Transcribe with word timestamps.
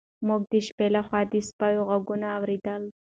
موږ 0.27 0.41
د 0.51 0.53
شپې 0.67 0.87
لخوا 0.95 1.21
د 1.31 1.33
سپیو 1.49 1.87
غږونه 1.89 2.27
اورېدل. 2.37 2.83